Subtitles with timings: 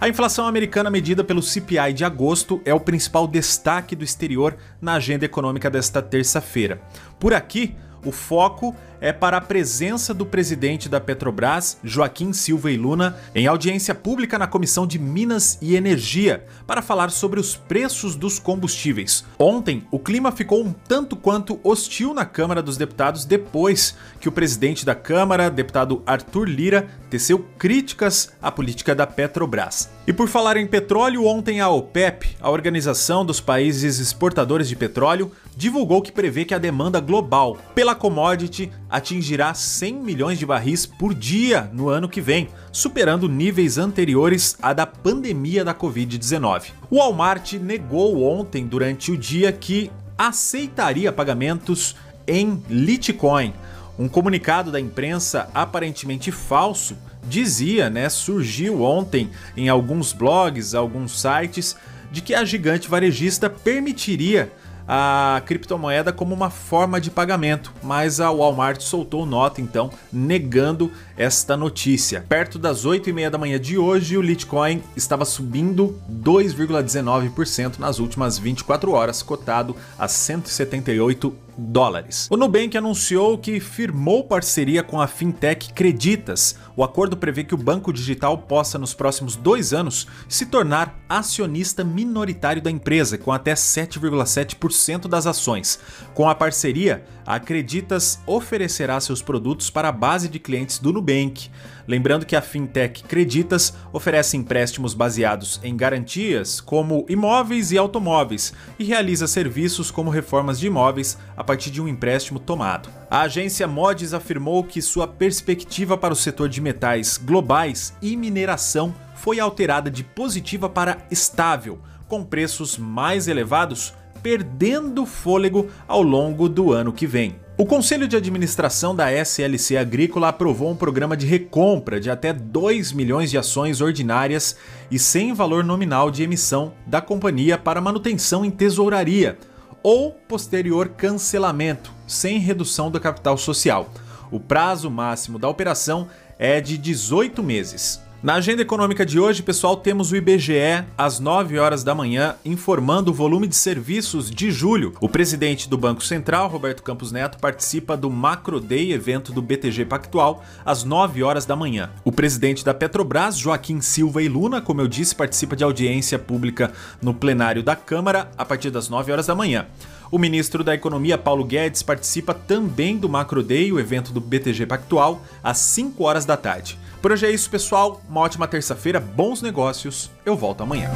[0.00, 4.94] A inflação americana medida pelo CPI de agosto é o principal destaque do exterior na
[4.94, 6.80] agenda econômica desta terça-feira.
[7.20, 12.76] Por aqui, o foco é para a presença do presidente da Petrobras, Joaquim Silva e
[12.78, 18.16] Luna, em audiência pública na Comissão de Minas e Energia, para falar sobre os preços
[18.16, 19.24] dos combustíveis.
[19.38, 24.32] Ontem, o clima ficou um tanto quanto hostil na Câmara dos Deputados depois que o
[24.32, 29.90] presidente da Câmara, deputado Arthur Lira, teceu críticas à política da Petrobras.
[30.06, 35.30] E por falar em petróleo, ontem a OPEP, a Organização dos Países Exportadores de Petróleo,
[35.56, 41.14] divulgou que prevê que a demanda global pela commodity atingirá 100 milhões de barris por
[41.14, 46.72] dia no ano que vem, superando níveis anteriores à da pandemia da Covid-19.
[46.90, 53.52] O Walmart negou ontem, durante o dia, que aceitaria pagamentos em Litecoin.
[53.98, 61.76] Um comunicado da imprensa aparentemente falso dizia, né, surgiu ontem em alguns blogs, alguns sites,
[62.10, 64.52] de que a gigante varejista permitiria
[64.86, 71.56] a criptomoeda como uma forma de pagamento, mas a Walmart soltou nota então negando esta
[71.56, 72.24] notícia.
[72.28, 77.98] Perto das 8 e meia da manhã de hoje, o Litecoin estava subindo 2,19% nas
[77.98, 82.28] últimas 24 horas, cotado a 178 dólares.
[82.30, 86.56] O Nubank anunciou que firmou parceria com a fintech Creditas.
[86.76, 91.84] O acordo prevê que o banco digital possa, nos próximos dois anos, se tornar acionista
[91.84, 95.78] minoritário da empresa, com até 7,7% das ações.
[96.14, 101.50] Com a parceria, a Creditas oferecerá seus produtos para a base de clientes do Nubank.
[101.86, 108.84] Lembrando que a fintech Creditas oferece empréstimos baseados em garantias, como imóveis e automóveis, e
[108.84, 112.88] realiza serviços como reformas de imóveis a partir de um empréstimo tomado.
[113.10, 118.94] A agência Mods afirmou que sua perspectiva para o setor de metais globais e mineração
[119.14, 121.78] foi alterada de positiva para estável,
[122.08, 127.36] com preços mais elevados perdendo fôlego ao longo do ano que vem.
[127.58, 132.92] O Conselho de Administração da SLC Agrícola aprovou um programa de recompra de até 2
[132.92, 134.56] milhões de ações ordinárias
[134.90, 139.36] e sem valor nominal de emissão da companhia para manutenção em tesouraria
[139.84, 143.90] ou posterior cancelamento, sem redução do capital social.
[144.30, 146.08] O prazo máximo da operação
[146.38, 148.00] é de 18 meses.
[148.24, 153.10] Na agenda econômica de hoje, pessoal, temos o IBGE às 9 horas da manhã informando
[153.10, 154.94] o volume de serviços de julho.
[154.98, 159.84] O presidente do Banco Central, Roberto Campos Neto, participa do Macro Day, evento do BTG
[159.84, 161.90] Pactual, às 9 horas da manhã.
[162.02, 166.72] O presidente da Petrobras, Joaquim Silva e Luna, como eu disse, participa de audiência pública
[167.02, 169.66] no plenário da Câmara a partir das 9 horas da manhã.
[170.10, 174.64] O ministro da Economia, Paulo Guedes, participa também do Macro Day, o evento do BTG
[174.64, 176.78] Pactual, às 5 horas da tarde.
[177.04, 178.00] Por hoje é isso, pessoal.
[178.08, 180.10] Uma ótima terça-feira, bons negócios.
[180.24, 180.90] Eu volto amanhã.